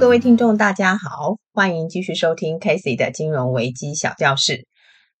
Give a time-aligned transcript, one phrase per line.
[0.00, 4.66] 各位听众，大家好，欢迎继续收听 Casey 的金融危机小教室。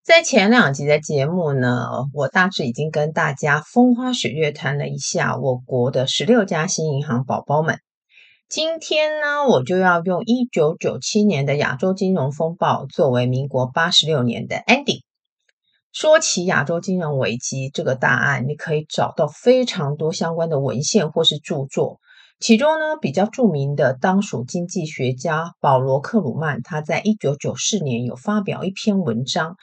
[0.02, 7.80] 在前两集的节目呢，我大致已经跟大家风花雪月谈了一下我国的十六家新银行宝宝们。
[8.48, 15.02] 今天呢，我就要用一九九七年的亚洲金融风暴作为民国八十六年的 ending。
[15.92, 22.00] 说起亚洲金融危机这个大案，你可以找到非常多相关的文献或是著作。
[22.40, 29.56] 其中呢，比较著名的当属经济学家保罗克鲁曼，他在一九九四年有发表一篇文章。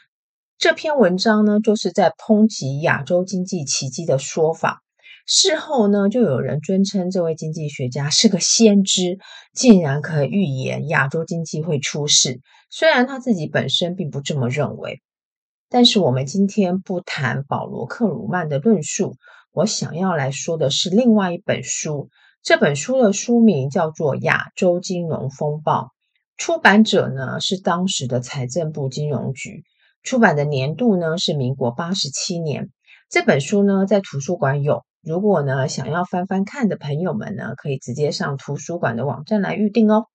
[0.60, 4.84] 这篇文章呢，就是在抨击亚洲经济奇迹的说法。
[5.26, 9.18] 事后呢，就有人尊称这位经济学家是个先知，
[9.56, 12.42] 竟然可以预言亚洲经济会出事。
[12.70, 15.02] 虽然他自己本身并不这么认为，
[15.68, 19.16] 但是我们今天不谈保罗克鲁曼的论述，
[19.52, 22.10] 我想要来说的是另外一本书。
[22.48, 25.82] 这本书的书名叫做《亚洲金融风暴》，
[26.38, 29.66] 出版者呢是当时的财政部金融局，
[30.02, 32.70] 出版的年度呢是民国八十七年。
[33.10, 40.06] 这本书呢在图书馆有，如果呢想要翻翻看的朋友们呢，可以直接上图书馆的网站来预定哦。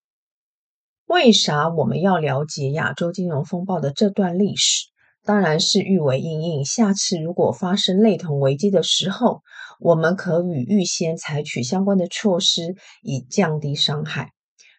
[1.05, 4.87] 为啥我们要了解亚洲金融风暴的这段历史？
[5.25, 9.43] 当然是预为应应，下次如果发生类同危机的时候，
[9.79, 14.31] 我们可以预先采取相关的措施，以降低伤害。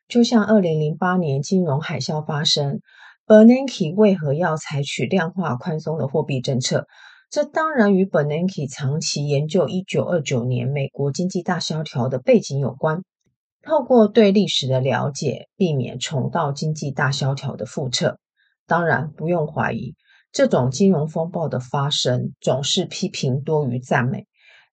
[0.08, 2.82] 就像二零零八年金融海啸发生
[3.26, 6.88] ，Bernanke 为何要采取量化宽松的货币政策？
[7.30, 13.02] 这当然与 Bernanke 长期研究一九二九年美国经济大萧条的背景有关。
[13.64, 18.20] 透过对历史的了解，避免重蹈经济大萧条的覆辙。
[18.68, 19.96] 当然，不用怀疑。
[20.34, 24.26] 这种金融风暴的发生，总是批评多于赞美。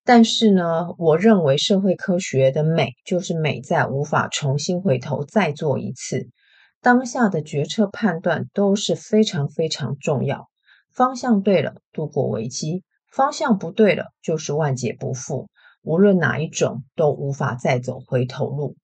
[0.03, 6.29] 但是呢，我认为社会科学的美，就是美在无法重新回头再做一次。
[6.81, 10.47] 当下的决策判断都是非常非常重要。
[10.91, 15.47] 方向对了，度过危机；方向不对了，就是万劫不复。
[15.83, 18.75] 无论哪一种，都无法再走回头路。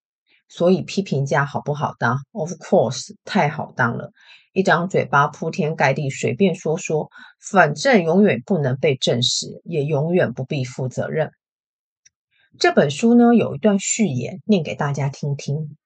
[0.50, 4.12] 所以批评家好不好当？Of course，太好当了。
[4.54, 7.10] 一张嘴巴铺天盖地随便说说，
[7.40, 11.32] 反正永远不能被证实，也永远不必负责任。
[12.58, 15.78] 这本书呢，有一段序言，念给大家听听。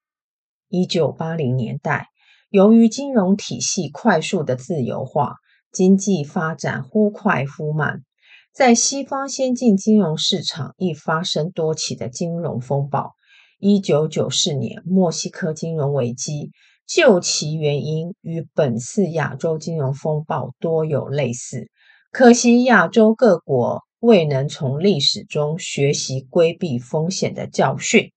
[0.69, 2.07] 一九八零年代，
[2.49, 5.35] 由于金融体系快速的自由化，
[5.73, 8.05] 经济发展忽快忽慢，
[8.53, 13.16] 在西方先进金融市场亦发生多起的金融风暴。
[13.63, 16.49] 一九九四年，墨西哥金融危机，
[16.88, 21.69] 究其原因，与本次亚洲金融风暴多有类似。
[22.11, 28.11] 可惜亚洲各国未能从历史中学习规避风险的教训。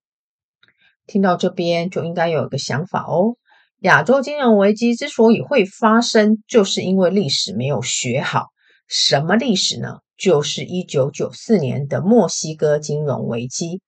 [1.07, 3.37] 听到这边，就应该有一个想法哦：
[3.81, 8.47] 亚洲金融危机之所以会发生，就是因为历史没有学好。
[8.89, 9.99] 什么历史呢？
[10.17, 13.83] 就是一九九四年的墨西哥金融危机。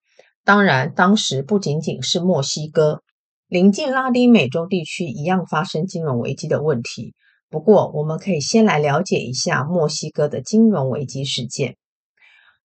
[0.47, 3.03] 当然，当时不仅仅是墨西哥，
[3.49, 7.15] 邻近拉丁美洲地区一样发生金融危机的问题。
[7.51, 11.77] 不过，我们可以先来了解一下墨西哥的金融危机事件。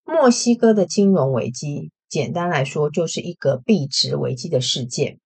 [0.03, 5.18] 墨西哥的金融危机，简单来说，就是一个币值危机的事件。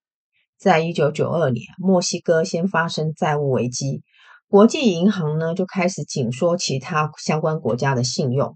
[0.58, 4.02] 在一九九二年，墨西哥先发生债务危机，
[4.48, 8.56] 国际银行呢就开始紧缩其他相关国家的信用。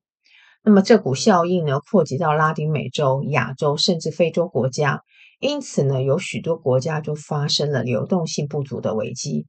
[0.64, 5.02] 那么这股效应呢，扩及到拉丁美洲、亚洲，甚至非洲国家，
[5.40, 9.48] 因此呢，有许多国家就发生了流动性不足的危机。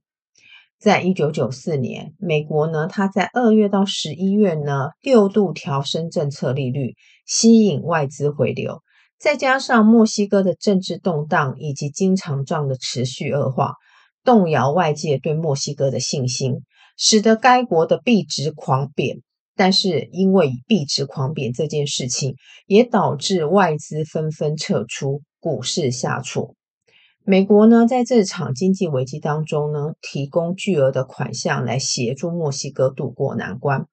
[0.79, 6.95] 在一九九四年，美国呢，它在二月到十一月呢，六度调升政策利率，
[7.27, 8.81] 吸引外资回流，
[9.19, 13.75] 再加上墨西哥的政治动荡以及经常账的持续恶化，
[14.23, 16.63] 动摇外界对墨西哥的信心，
[16.97, 19.17] 使得该国的币值狂贬。
[19.63, 22.33] 但是，因为币值狂贬这件事情，
[22.65, 26.55] 也导致外资纷纷撤出，股市下挫。
[27.23, 33.85] 美国呢，在这场经济危机当中呢，提供巨额的款项来协助墨西哥渡过难关。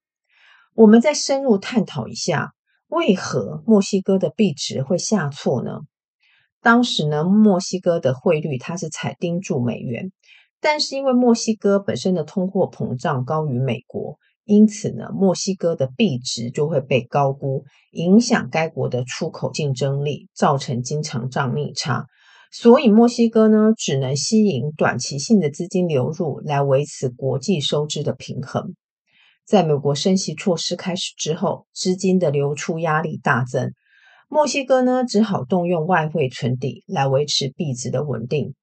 [0.75, 2.53] 我们再深入探讨一下，
[2.87, 5.81] 为何墨西哥的币值会下挫呢？
[6.62, 10.12] 当时呢，墨西哥的汇率它是采盯住美元，
[10.62, 14.19] 但是因为墨西哥本身的通货膨胀高于美国。
[14.49, 22.06] 因此呢，墨西哥的币值就会被高估，影响该国的出口竞争力，造成经常账逆差。
[22.50, 28.75] 所以墨西哥呢，只能吸引短期性的资金流入，来维持国际收支的平衡。
[29.45, 33.75] 在美国升息措施开始之后，资金的流出压力大增，
[34.31, 38.55] 墨西哥呢，只好动用外汇存底来维持币值的稳定。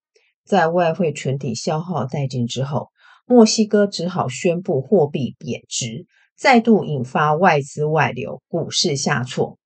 [0.43, 2.89] 在外汇存底消耗殆尽之后，
[3.27, 6.05] 墨西哥只好宣布货币贬值，
[6.37, 9.57] 再度引发外资外流，股市下挫。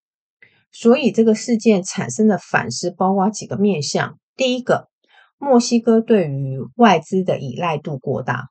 [0.72, 4.88] 所以这个事件产生的反思包括几个面向：第一个，
[5.38, 8.46] 墨西哥对于外资的依赖度过大；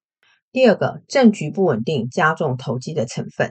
[0.52, 3.48] 第二个，政局不稳定加重投机的成分；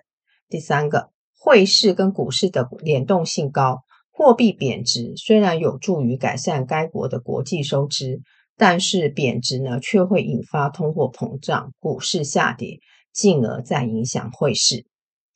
[0.49, 1.09] 第三个，
[1.39, 3.79] 汇市跟股市的联动性高，
[4.11, 8.21] 货币贬值虽然有助于改善该国的国际收支，
[8.57, 12.79] 但是贬值呢却会引发通货膨胀、股市下跌，
[13.13, 14.85] 进而再影响汇市。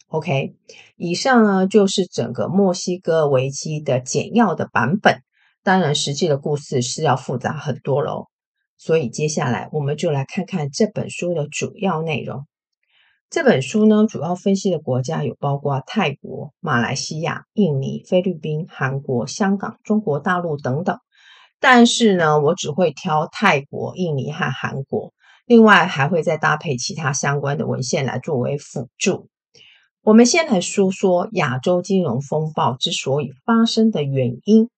[0.07, 0.55] OK，
[0.97, 5.21] 以上呢就是整个墨西哥危机的简要的版本。
[5.63, 8.25] 当然，实际的故事是要复杂很多喽。
[8.77, 12.47] 所以接下来我们就来看看这本书的主要内容。
[13.29, 20.97] 这本书呢，主要分析的国家有包括泰国、马来西亚、印尼、菲律宾、韩国、香港、中国大陆等等。
[21.61, 25.13] 但是呢，我只会挑泰国、印尼和韩国，
[25.45, 29.29] 另外还会再搭配其他相关的文献来作为辅助。
[30.01, 34.69] 我们先来说说亚洲金融风暴之所以发生的原因。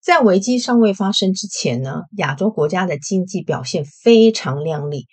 [0.00, 5.04] 在危机尚未发生之前呢，亚洲国家的经济表现非常亮丽。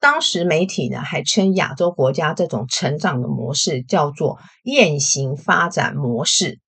[0.00, 6.60] 当时媒体呢还称亚洲国家这种成长的模式叫做“雁行发展模式”。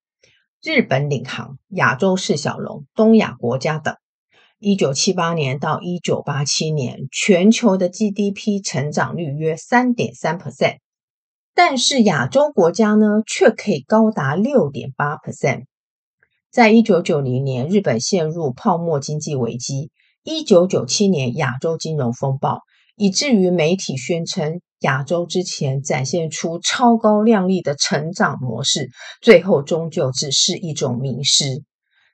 [0.60, 3.94] 日本领航，亚洲四小龙、东亚国家等。
[4.58, 10.78] 一九七八年到一九八七年，全球的 GDP 成长率约三点三 percent。
[11.54, 15.66] 但是亚洲国家呢，却可以高达六点八 percent。
[16.50, 19.90] 在一九九零年，日本陷入泡沫经济危机；
[20.24, 22.62] 一九九七年，亚洲金融风暴，
[22.96, 28.90] 以至于媒体宣称亚洲之前展现出超高亮丽的成长模式，
[29.20, 31.62] 最后终究只是一种迷失。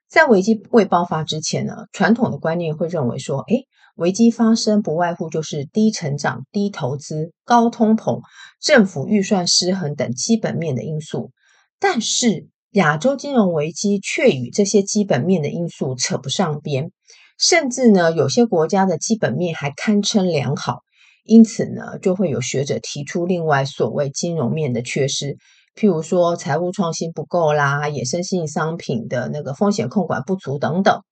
[0.08, 3.66] 在危机未爆发之前呢，传统的观念会认为说，诶
[3.96, 8.20] 危机发生不外乎就是低成长、低投资、高通膨、
[8.60, 11.32] 政府预算失衡等基本面的因素。
[11.80, 16.92] 但是亚洲金融危机却与这些基本面的因素扯不上边，
[17.38, 20.83] 甚至呢，有些国家的基本面还堪称良好。
[21.24, 25.38] 因此呢，就会有学者提出另外所谓金融面的缺失，
[25.74, 31.02] 譬如说财务创新不够啦，衍生性商品的那个风险控管不足等等。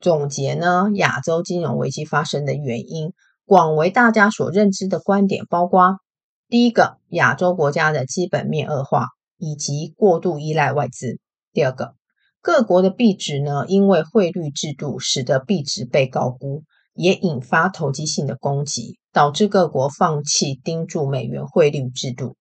[0.00, 3.12] 总结呢，亚洲金融危机发生的原因，
[3.46, 5.96] 广为大家所认知的观点包括：
[6.48, 9.06] 第一个，亚洲国家的基本面恶化，
[9.38, 11.18] 以及过度依赖外资；
[11.52, 11.94] 第二个，
[12.42, 16.64] 各国的币值呢，因为汇率制度使得币值被高估，
[16.96, 22.34] 也引发投机性的攻击，导致各国放弃盯住美元汇率制度；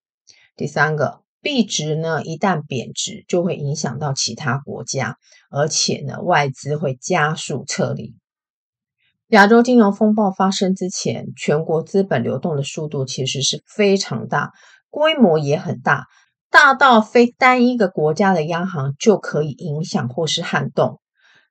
[0.56, 1.22] 第三个。
[1.42, 5.18] 币值呢，一旦贬值，就会影响到其他国家，
[5.52, 8.16] 而且呢，外资会加速撤离。
[9.28, 14.54] 亚洲金融风暴发生之前，全国资本流动的速度其实是非常大，
[14.90, 16.08] 规模也很大，
[16.50, 21.00] 大到非单一个国家的央行就可以影响或是撼动。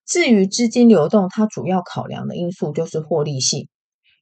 [0.06, 3.68] 至于资金流动，它主要考量的因素就是获利性。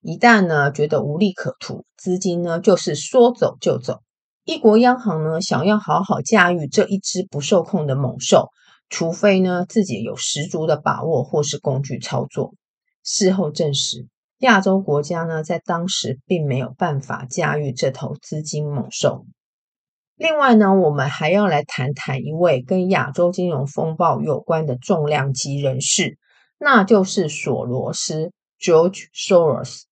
[0.00, 4.00] 一旦呢觉得无利可图，资金呢就是说走就走。
[4.44, 8.49] 一国央行呢，想要好好驾驭这一只不受控的猛兽，
[8.88, 12.54] 除非呢自己有十足的把握或是工具操作。
[13.04, 14.06] 事后证实，
[14.38, 19.25] 亚洲国家呢在当时并没有办法驾驭这头资金猛兽。
[20.16, 26.19] 另外呢，我们还要来谈谈一位跟亚洲金融风暴有关的重量级人士，
[26.59, 29.83] 那就是索罗斯 （George Soros）。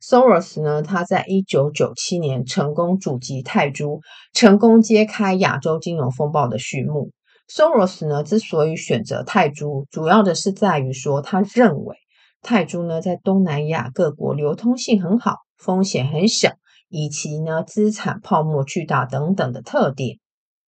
[0.00, 4.00] Soros 呢，他在一九九七年成功阻击泰铢，
[4.34, 7.10] 成功揭开亚洲金融风暴的序幕。
[7.48, 11.96] Soros 呢，之所以选择泰铢，主要的是在于说，他认为
[12.42, 16.52] 泰铢呢在东南亚各国流通性很好，风险很小，
[16.88, 20.18] 以及呢资产泡沫巨大等等的特点。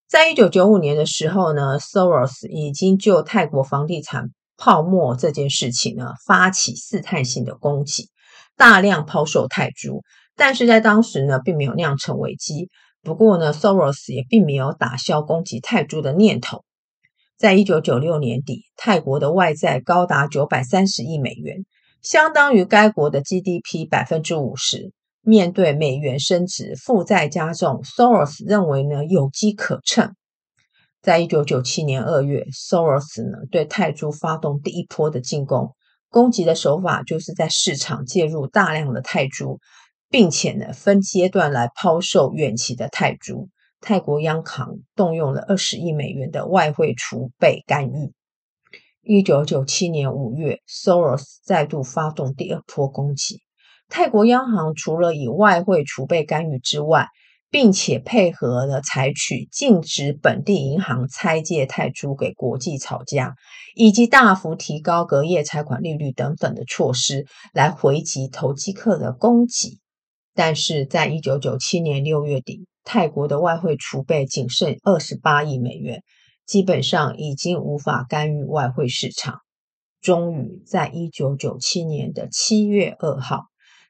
[0.09, 8.09] 在一九九五年的时候呢，Soros 已经就泰国房地产泡沫这件事情呢发起试探性的攻击。
[8.59, 10.01] 大量抛售泰铢，
[10.35, 12.71] 但是在当时呢，并没有酿成危机。
[13.03, 16.65] 不过呢，Soros 也并没有打消攻击泰铢的念头。
[17.37, 21.67] 在一九九六年底，泰国的外债高达九百三十亿美元，
[22.01, 24.91] 相当于该国的 GDP 百分之五十。
[25.29, 30.15] 面对美元升值、负债加重，Soros 认为呢有机可乘。
[31.03, 35.75] 在一九九七年二月，Soros 呢对泰铢发动第一波的进攻。
[36.11, 39.59] 攻击的手法就是在市场介入大量的泰铢，
[40.09, 43.49] 并且呢分阶段来抛售远期的泰铢。
[43.81, 48.13] 泰国央行动用了二十亿美元的外汇储备干预。
[49.03, 53.41] 一九九七年五月，Soros 再度发动第二波攻击。
[53.89, 57.09] 泰国央行除了以外汇储备干预之外，
[57.51, 63.35] 并且配合了采取禁止本地银行拆借泰铢给国际炒家，
[63.75, 69.79] 以及大幅提高隔夜拆款利率等等的措施，来回击投机客的攻击。
[70.35, 76.03] 但是在一九九七年六月底，泰国的外汇储备仅剩二十八亿美元。
[76.45, 79.41] 基本上已经无法干预外汇市场。
[80.01, 83.47] 终于，在一九九七年的七月二号，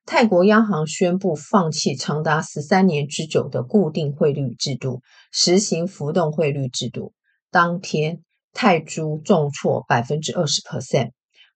[0.07, 7.13] 泰国央行宣布放弃长达十三年之久的固定汇率制度，实行浮动汇率制度。
[7.51, 8.23] 当天，
[8.53, 11.11] 泰铢重挫百分之二十 percent，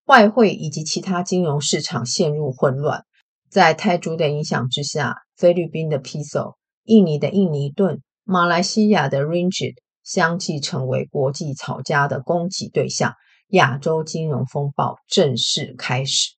[0.04, 3.04] 外汇以及其他金融市场陷入混乱。
[3.48, 9.74] 在泰铢的影响之下，菲律宾的披索、印尼的印尼盾、马来西亚的 Ringgit。
[10.02, 13.14] 相继成为国际炒家的攻击对象，
[13.50, 16.30] 亚洲金融风暴正式开始。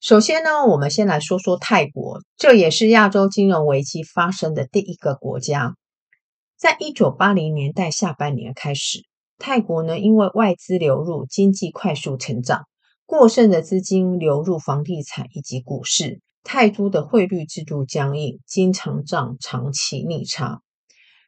[0.00, 5.74] 首先呢，我们先来说说泰国，这也是亚洲金融危机发生的第一个国家。
[6.56, 9.00] 在一九八零年代下半年开始，
[9.38, 12.66] 泰国呢因为外资流入，经济快速成长，
[13.06, 20.60] 过剩的资金流入房地产以及股市，泰铢的汇率制度僵硬，经常账长期逆差。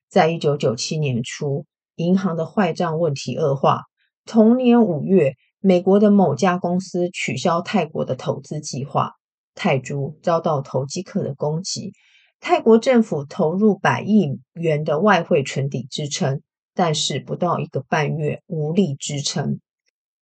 [0.08, 3.82] 在一九九七年初，银行的坏账问题恶化。
[4.26, 9.12] 同年五月，美国的某家公司取消泰国的投资计划，
[9.54, 11.92] 泰铢遭到投机客的攻击。
[12.40, 16.40] 泰国政府投入百亿元的外汇存底支撑，
[16.74, 19.60] 但是不到一个半月无力支撑。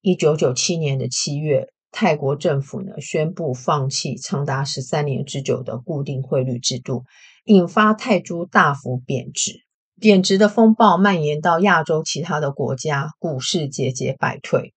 [0.01, 7.05] 一九九七年的七月，泰国政府呢宣布放弃长达十三年之久的固定汇率制度，
[7.45, 9.61] 引发泰铢大幅贬值。
[10.01, 14.75] 贬值的风暴蔓延到亚洲其他的国家，股市节节败退。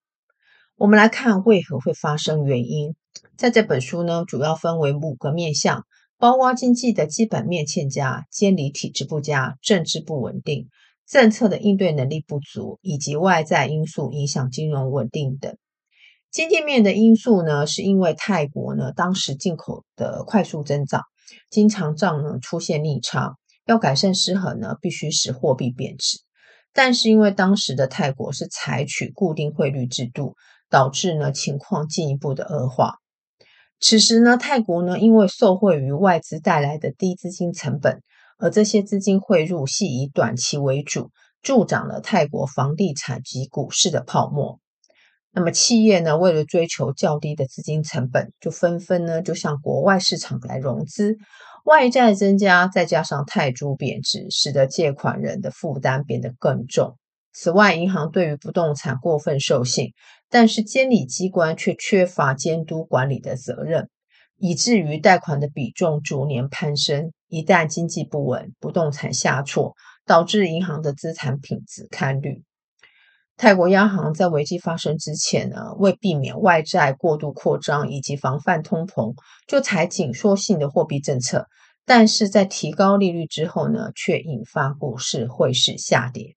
[0.81, 2.95] 我们来看为何会发生原因。
[3.37, 5.85] 在这本书呢，主要分为五个面向，
[6.17, 10.69] 包括经济的基本面欠佳、监理体制不佳、政治不稳定、
[11.07, 15.55] 政策的应对能力不足，以及外在因素影响金融稳定等。
[16.31, 21.03] 经济面的因素呢，是因为泰国呢当时进口的快速增长，
[21.51, 23.35] 经常账呢出现逆差。
[23.67, 26.17] 要改善失衡呢，必须使货币贬值。
[26.73, 30.35] 但是因为当时的泰国是采取固定汇率制度，
[30.71, 32.95] 导致呢情况进一步的恶化。
[33.79, 38.01] 此时呢，泰国呢因为受惠于外资带来的低资金成本，
[38.39, 41.11] 而这些资金汇入系以短期为主，
[41.41, 44.59] 助长了泰国房地产及股市的泡沫。
[45.33, 51.17] 那么企业呢，为了追求较低的资金成本，就纷纷呢就向国外市场来融资。
[51.63, 56.97] 外债增加，再加上泰铢贬值，使得借款人的负担变得更重。
[57.33, 59.93] 此外，银行对于不动产过分授信，
[60.31, 63.89] 但是监理机关却缺乏监督管理的责任，
[64.37, 67.11] 以至于贷款的比重逐年攀升。
[67.27, 72.43] 一旦经济不稳，不动产下挫，导致银行的资产品质堪虑。
[73.35, 79.13] 泰国央行在危机发生之前呢，为避免外债过度扩张以及防范通膨，
[79.47, 81.47] 就采紧缩性的货币政策。
[81.85, 86.35] 但是在提高利率之后呢，却引发股市汇市下跌。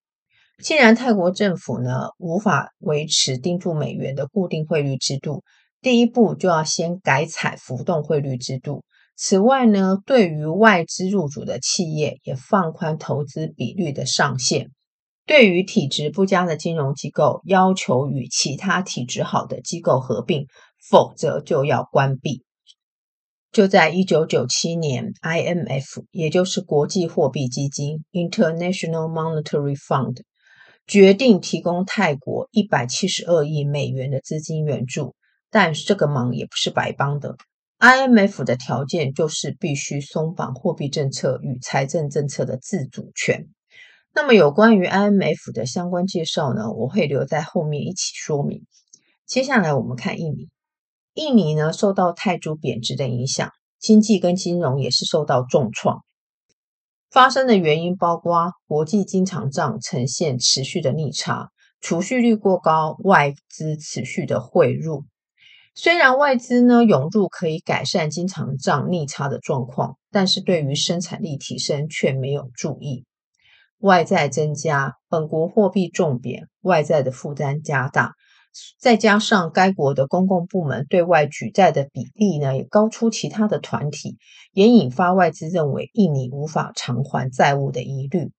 [0.62, 5.42] 既然泰国政府呢无法维持盯住美元的固定汇率制度，
[5.80, 8.84] 第一步就要先改采浮动汇率制度。
[9.16, 14.70] 此外呢，对于外资入主的企业，也放宽投资比率的上限。
[15.26, 20.46] 对于体质不佳的金融机构，要求与其他体质好的机构合并，
[20.90, 22.44] 否则就要关闭。
[23.52, 30.22] 就在一九九七年，IMF 也就是国际货币基金 （International Monetary Fund）
[30.86, 35.14] 决定提供泰国一百七十二亿美元的资金援助，
[35.50, 37.36] 但是这个忙也不是白帮的。
[37.78, 43.48] IMF 的条件就是必须松绑货币政策与财政政策的自主权。
[44.14, 48.64] 那么有关于 IMF 的相关介绍呢，我会留在后面一起说明。
[49.26, 50.48] 接下来我们看印尼，
[51.14, 53.50] 印尼呢受到泰铢贬值的影响，
[53.80, 56.04] 经济跟金融也是受到重创。
[57.14, 65.04] 发生的原因包括国际经常账呈现持续的逆差，储蓄率过高，外资持续的汇入。
[65.76, 73.04] 虽然外资呢涌入可以改善经常账逆差的状况，但是对于生产力提升却没有注意。
[73.78, 78.14] 外债增加，本国货币重贬，外债的负担加大，
[78.78, 84.16] 再加上该国的公共部门对外举债的比例呢，也高出其他的团体，
[84.52, 88.30] 也引发外资认为印尼无法偿还债务的疑虑。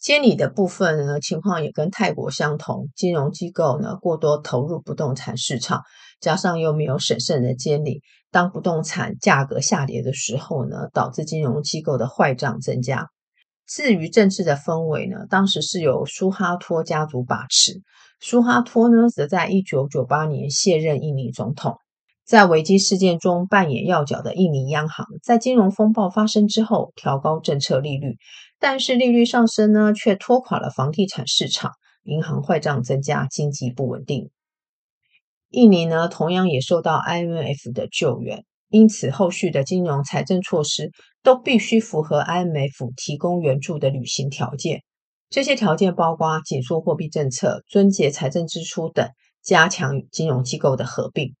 [0.00, 5.82] 监理的部分呢，情况也跟泰国相同，金融机构呢过多投入不动产市场，
[6.20, 13.06] 加上又没有审慎的监理，当不动产价格下跌的时候呢，导致金融机构的坏账增加。
[13.64, 17.80] 至于政治的氛围呢，当时是由苏哈托家族把持，
[18.24, 21.78] 苏哈托呢则在一九九八年卸任印尼总统。
[22.24, 28.14] 在危机事件中扮演要角的印尼央行，在金融风暴发生之后调高政策利率，
[28.60, 31.72] 但是利率上升呢，却拖垮了房地产市场，
[32.04, 34.30] 银行坏账增加，经济不稳定。
[35.50, 40.92] 印尼呢，同样也受到 IMF 的救援，因此后续的金融财政措施
[41.24, 44.84] 都必须符合 IMF 提供援助的履行条件。
[45.32, 49.08] 这些条件包括紧缩货币政策、撙节财政支出等，
[49.42, 51.34] 加强与金融机构的合并。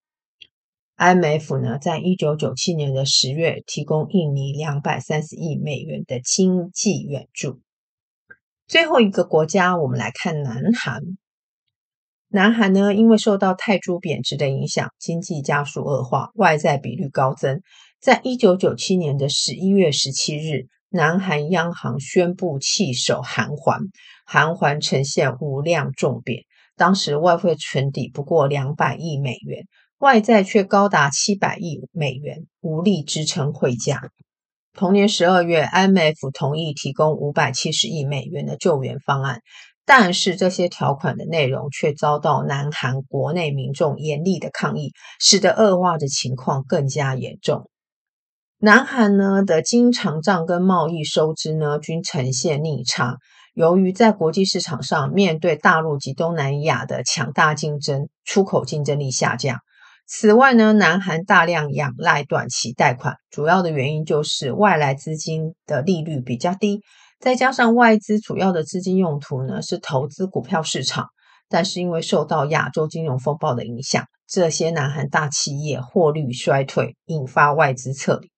[0.96, 7.60] IMF 呢，在一九九七年的十月提供印尼两百三十亿美元的经济援助。
[8.66, 11.02] 最后一个国家，我们来看南韩。
[12.28, 17.60] 南韩呢，因为受到泰铢贬值的影响，经济加速恶化，外债比率高增。
[18.00, 23.56] 在一九九七年的十一月十七日，南韩央行宣布弃守韩元，
[24.26, 26.44] 韩元呈现无量重贬。
[26.76, 29.66] 当时外汇存底不过两百亿美元。
[29.98, 34.00] 外债却高达七百亿美元，无力支撑汇价。
[34.72, 39.42] 同年十二月，IMF 同意提供五百七十亿美元的救援方案，
[39.86, 47.70] 但是这些条款的内容却遭到南韩国内民众严厉的抗议，使得恶化的情况更加严重。
[48.64, 53.16] 南韩呢的经常账跟贸易收支呢均呈现逆差，
[53.54, 59.58] 由于在国际市场上面对大陆及东南亚的强大竞争，出口竞争力下降。
[60.06, 66.82] 此外呢，南韩大量仰赖短期贷款，主要的原因就是外来资金的利率比较低，
[67.18, 71.08] 再加上外资主要的资金用途呢是投资股票市场，
[71.48, 78.30] 但是因为受到亚洲金融风暴的影响，这些南韩大企业获利衰退，引发外资撤离。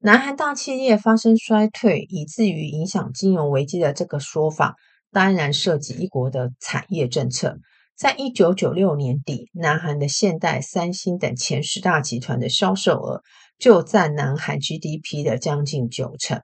[0.00, 4.76] 南韩大企业发生衰退，以至于影响金融危机的这个说法，
[5.10, 7.58] 当然涉及一国的产业政策。
[7.96, 13.22] 在一九九六年底，南韩的现代、三星等前十大集团的销售额
[13.58, 16.42] 就占南韩 GDP 的将近九成。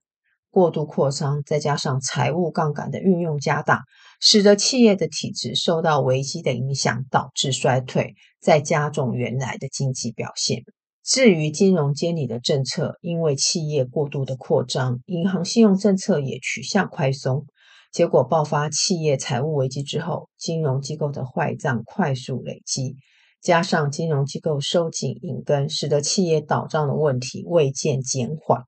[0.51, 3.85] 过度扩张，再加上财务杠杆的运用加大，
[4.21, 10.65] 使得企业的体质受到危机的影响，导致衰退，再加重原来的经济表现。
[11.05, 17.45] 至于金融监理的政策，因为企业过度的扩张，银行信用政策也趋向宽松。
[17.93, 22.97] 结果爆发企业财务危机之后，金融机构的坏账快速累积，
[23.43, 28.63] 加上金融机构收紧银根，使得企业倒账的问题未见减缓。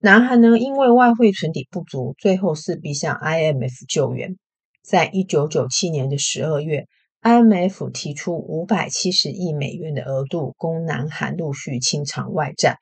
[0.00, 4.36] 南韩呢，因为外汇存底不足，最后势必向 IMF 救援。
[4.82, 6.86] 在一九九七年的十二月
[7.22, 12.78] ，IMF 提出五百七十亿美元的额度，供南韩陆续清偿外债，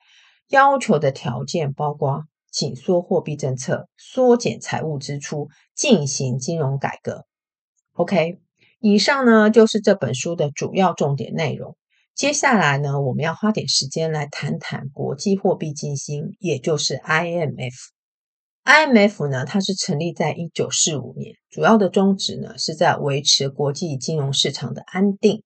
[0.49, 2.25] 要求的条件包括。
[2.51, 7.27] 紧缩货币政策，缩减财务支出，进行金融改革。
[7.93, 8.39] OK，
[8.79, 11.77] 以上呢就是这本书的主要重点内容。
[12.15, 17.98] 接下来呢，我们要花点时间来谈谈国际货币基金，也就是 IMF。
[18.69, 25.43] IMF 呢，它是成立在一九四五年，主要的宗旨呢是在维持国际金融市场的安定。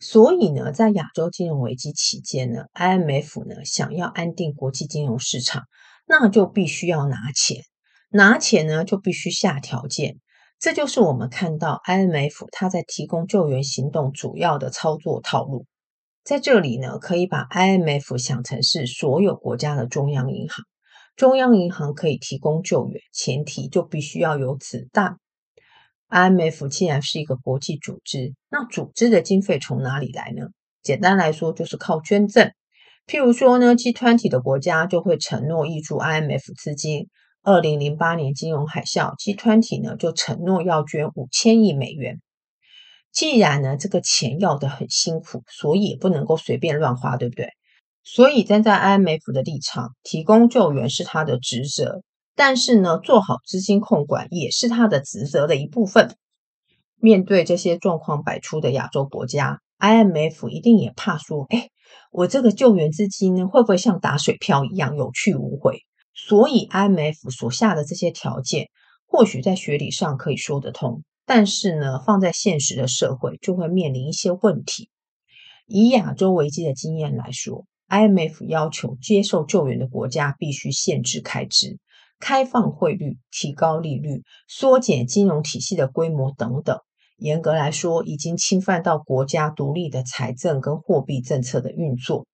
[0.00, 5.64] 所以呢，在亚洲金融危机期间呢，IMF 呢想要安定国际金融市场。
[6.06, 7.62] 那就必须要拿钱，
[8.08, 10.16] 拿钱呢就必须下条件，
[10.58, 15.66] 这就是我们看到 IMF 它在提供救援行动主要的操作套路。
[16.24, 20.64] 在这里呢，可以把 IMF 想成是所有国家的中央银行，
[21.16, 25.18] 中央银行可以提供救援，前提就必须要有子弹。
[26.08, 30.48] IMF 既然是一个国际组织，那组织的经费从哪里来呢？
[30.82, 32.52] 简单来说，就是靠捐赠。
[33.06, 37.08] 譬如说呢，G20 的国家就会承诺挹注 IMF 资金。
[37.44, 42.20] 二零零八年金融海啸，G20 呢就承诺要捐五千亿美元。
[43.10, 47.48] 既然呢这个钱要得很辛苦，所以也不能够随便乱花，对不对？
[48.04, 52.02] 所以站在 IMF 的立场，提供救援是他的职责，
[52.34, 56.16] 但是呢做好资金控管也是他的职责的一部分。
[57.00, 61.68] 面对这些状况百出的亚洲国家，IMF 一定也怕说，哎。
[62.10, 65.80] 我这个救援资金呢，会不会像打水漂一样有去无回？
[66.14, 68.68] 所以 IMF 所下的这些条件，
[69.06, 74.90] 或许在学理上可以说得通，但是呢，放在现实的社会就会面临一些问题。
[75.66, 81.78] 以亚洲危机的经验来说，IMF 要求接受救援的国家必须限制开支，
[82.18, 86.78] 开放汇率、提高利率、缩减金融体系的规模等等。
[87.18, 92.26] 严格来说，已经侵犯到国家独立的财政跟货币政策的运作。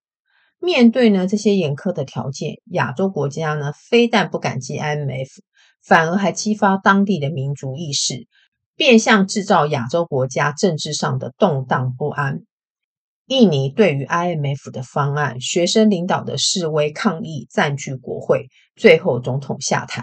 [0.60, 5.28] 面对呢这些严苛的条件，亚洲国家呢非但不感激 IMF，
[5.84, 8.26] 反而还激发当地的民族意识，
[8.76, 12.42] 变相制造亚洲国家政治上的动荡不安。
[13.28, 20.02] 印尼对于 IMF 的方案，学生领导的示威抗议占据国会，最后总统下台。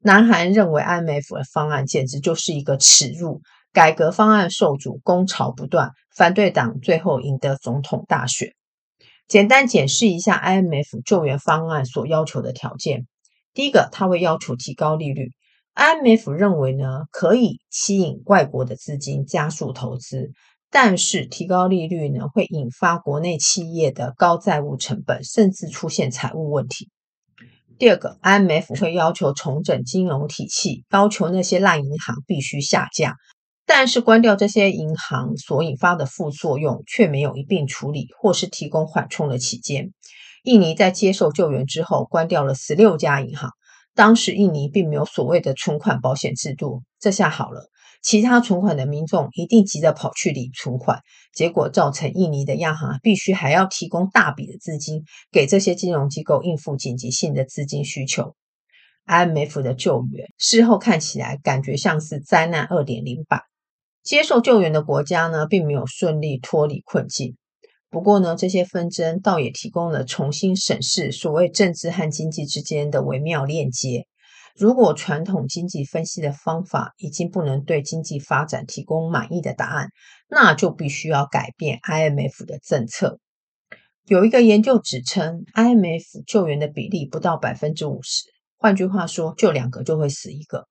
[0.00, 3.40] 南韩认为 IMF 的方案简直就是一个耻辱，
[3.72, 8.52] 改革方案受阻，攻潮不断，反对党最后赢得总统大选。
[9.28, 13.06] 简单解释一下 IMF 救援方案所要求的条件。
[13.54, 15.30] 第一个，他会要求提高利率。
[15.76, 20.32] IMF 认为呢，可以吸引外国的资金，加速投资，
[20.78, 26.90] 但是提高利率呢，会引发国内企业的高债务成本，甚至出现财务问题。
[27.78, 33.14] 第二个，IMF 会要求重整金融体系，要求那些烂银行必须下架。
[33.64, 39.94] 但是关掉这些银行所引发的副作用却没有一并处理，或是提供缓冲的期间。
[40.42, 43.52] 印尼在接受救援之后，关掉了十六家银行。
[43.94, 47.70] 当时印尼并没有所谓的存款保险制度，这下好了，
[48.06, 51.00] 其他存款的民众一定急着跑去领存款，
[51.34, 58.36] 结果造成印尼的央行必须还要提供大笔的资金给这些金融机构应付紧急性的资金需求。
[59.06, 63.40] IMF 的救援事后看起来感觉像是灾难二点零版。
[64.04, 67.36] 接受救援的国家呢，并没有顺利脱离困境。
[67.90, 74.06] 不过呢，这些纷争倒也提供了重新审视所谓政治和经济之间的微妙链接。
[74.58, 79.90] 如果传统经济分析的方法已经不能对经济发展提供满意的答案，
[80.28, 83.18] 那就必须要改变 IMF 的政策。
[84.06, 88.22] 有一个研究指称，IMF 救援的比例不到百分之五十，
[88.56, 90.66] 换句话说，救两个就会死一个。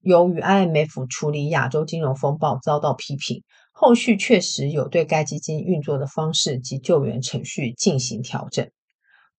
[0.00, 8.70] 由于 IMF 处理亚洲金融风暴遭到批评，后续确实有对该基金运作的方式及救援程序进行调整。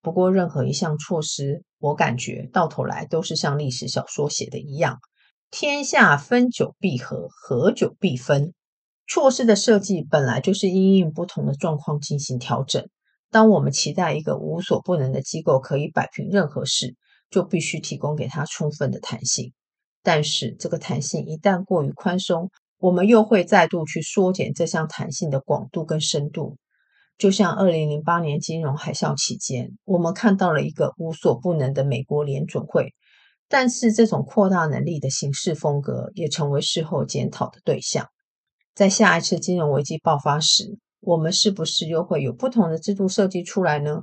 [0.06, 5.00] 不过，任何一项措施，我感觉到头来都是像历史小说写的一样：
[5.50, 8.54] 天下分久必合，合久必分。
[9.08, 12.88] 措施的设计本来就是因应不同的状况进行调整。
[13.32, 16.96] 当我们期待一个无所不能的机构可以摆平任何事，
[17.32, 19.54] 就必须提供给他充分的弹性。
[20.04, 26.58] 但是，这个弹性一旦过于宽松，我们又会再度去缩减这项弹性的广度跟深度。
[27.18, 32.94] 就像二零零八年金融海啸期间，我们看到了一个无所不能的美国联准会，
[33.48, 38.08] 但是这种扩大能力的行事风格也成为事后检讨的对象。
[38.74, 44.02] 在下一次金融危机爆发时，我们是不是又会有不同的制度设计出来呢？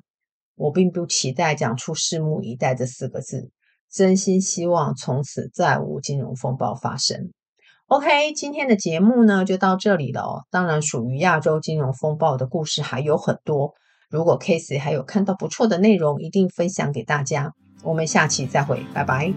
[0.54, 3.50] 我并不期待讲出“拭目以待”这四个字。
[3.90, 7.30] 真心希望从此再无金融风暴发生。
[7.92, 10.44] OK，今天的节目呢就到这里了哦。
[10.50, 13.74] 当然，属于亚洲金融风暴的故事还有很多。
[14.08, 17.52] 如果 Case 还有看到不错的内容，一定分享给大家。
[17.84, 19.34] 我们下期再会，拜拜。